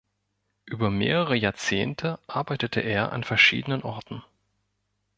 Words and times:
Über 0.65 0.89
mehrere 0.89 1.35
Jahrzehnte 1.35 2.17
arbeitete 2.25 2.79
er 2.79 3.11
an 3.13 3.23
verschiedenen 3.23 3.83
Orten. 3.83 4.23